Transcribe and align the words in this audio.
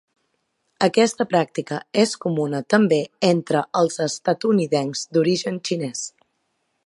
Aquesta 0.85 1.27
pràctica 1.33 1.77
és 2.03 2.15
comuna 2.23 2.63
també 2.75 2.99
entre 3.29 3.63
els 3.83 4.01
estatunidencs 4.09 5.07
d'origen 5.19 5.61
xinès. 5.71 6.05